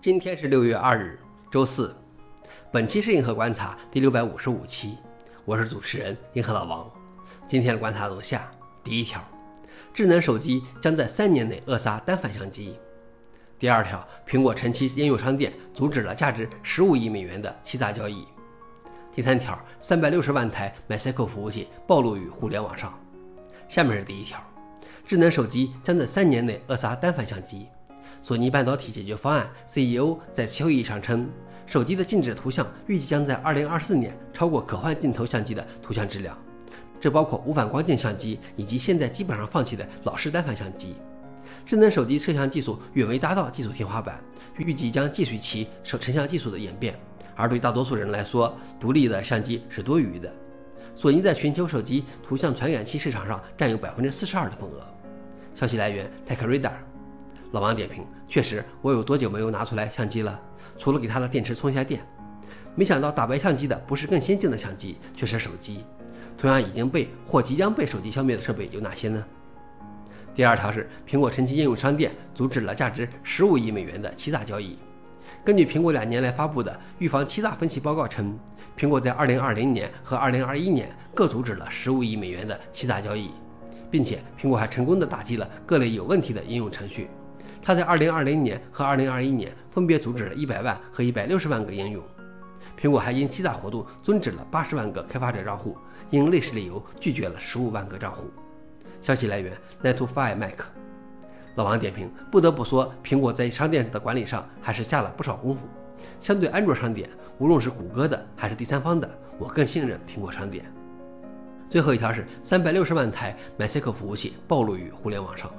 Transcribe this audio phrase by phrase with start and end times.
[0.00, 1.18] 今天是六月二日，
[1.50, 1.96] 周四。
[2.70, 4.98] 本期是银河观察第六百五十五期，
[5.46, 6.90] 我是主持人银河老王。
[7.46, 8.50] 今天的观察如下：
[8.82, 9.22] 第一条，
[9.94, 12.74] 智能手机将在三年内扼杀单反相机；
[13.58, 18.26] 第二条，苹果晨曦应用商店阻止了价值十五亿美元的欺诈交易；
[19.14, 22.92] 第三条，三百六十万台 MySQL 服务器暴露于互联网上。
[23.68, 24.38] 下面是第一条。
[25.06, 27.68] 智能手机将在三年内扼杀单反相机。
[28.24, 31.28] 索尼半导体解决方案 CEO 在会议上称，
[31.66, 36.34] 手机的静止图像预计将在2024年超过可换镜头相机的图像质量，
[36.98, 40.94] 这包括无反光镜相机以及现在基本上放弃的老式单反相机。
[41.66, 44.18] 智能手机摄像技术远未达到技术天花板，
[44.56, 46.98] 预计将继续其成像技术的演变。
[47.36, 50.32] 而对大多数人来说，独立的相机是多余的。
[50.96, 54.82] 索尼在全球手机图像传感器市场上占有百分之四十二的份额。
[55.54, 56.72] 消息来源：TechRadar。
[57.54, 60.40] 老王点评：确实，我有多久没有拿出来相机了？
[60.76, 62.04] 除了给它的电池充一下电。
[62.74, 65.84] 没想到打败相机的不是更先进的相机，却是手机。
[66.36, 69.24] 同样已经被或即将被手机消灭的设备有哪些呢？
[70.34, 74.76] 第二条是苹果神奇应用商店阻止了价值十五亿美元的欺诈交易。
[75.44, 78.36] 根据苹果两年来发布的预防欺诈分析报告称，
[78.76, 83.30] 苹果在二零二零年和二零二一年各阻止了十五亿美元的欺诈交易。
[83.92, 87.08] 并且，苹果还成功的打击了各类有问题的应用程序。
[87.66, 92.04] 它在2020年和2021年分别阻止了100万和160万个应用。
[92.78, 95.78] 苹果还因欺诈活动终止了80万个开发者账户，
[96.10, 98.30] 因类似理由拒绝了15万个账户。
[99.00, 100.60] 消息来源 netofive mac。
[101.54, 105.66] 老王点评：不得不说，苹果在商店的管理上还是下了不少功夫。
[106.20, 110.70] 相对安卓商店，无论是谷歌的还是第三方的，我更信任苹果商店。
[111.70, 115.50] 最后一条是三百六十万台 MyCycle 服务器暴露于互联网上。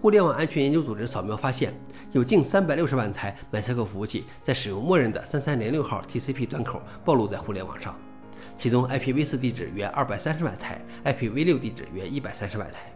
[0.00, 1.74] 互联网安全研究组织扫描发现，
[2.12, 7.94] 有近三百六十万台 MyCycle 服务器在使用默认的三三零六号 TCP 端口暴露在互联网上，
[8.56, 12.90] 其中 IPv4 地址约二百三十万台，IPv6 地址约一百三十万台。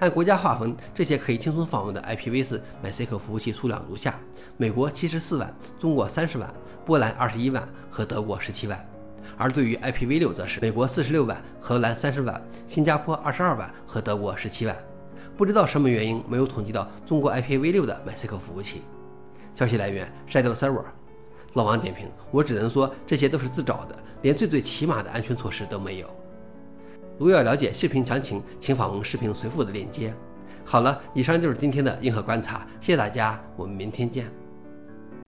[0.00, 4.18] 按国家划分，这些可以轻松访问的 IPv4 MyCycle 服务器数量如下：
[4.56, 6.52] 美国七十四万，中国三十万，
[6.84, 8.84] 波兰二十一万和德国十七万。
[9.36, 14.76] 而对于 IPv6，则是美国四十六万，荷兰三十万，新加坡二十二万和德国十七万。
[15.36, 18.82] 不知道什么原因没有统计到中国 IPv6 的 MySQL 服务器。
[19.54, 20.84] 消息来源：Shadow Server。
[21.54, 26.08] 老王点评：我只能说这些都是自找的，连最最起码的安全措施都没有。
[27.18, 30.14] 如要了解视频详情，请访问视频随附的链接。
[30.64, 34.41] 好了，以上就是今天的硬核观察，谢谢大家，我们明天见。